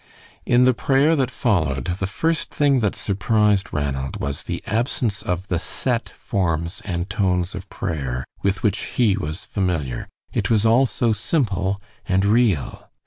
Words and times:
In 0.47 0.65
the 0.65 0.73
prayer 0.73 1.15
that 1.15 1.29
followed, 1.29 1.85
the 1.99 2.07
first 2.07 2.51
thing 2.51 2.79
that 2.79 2.95
surprised 2.95 3.71
Ranald 3.71 4.19
was 4.19 4.41
the 4.41 4.63
absence 4.65 5.21
of 5.21 5.47
the 5.47 5.59
set 5.59 6.11
forms 6.17 6.81
and 6.85 7.07
tones 7.07 7.53
of 7.53 7.69
prayer, 7.69 8.25
with 8.41 8.63
which 8.63 8.79
he 8.97 9.15
was 9.15 9.45
familiar. 9.45 10.07
It 10.33 10.49
was 10.49 10.65
all 10.65 10.87
so 10.87 11.13
simple 11.13 11.79
and 12.07 12.25
real. 12.25 12.89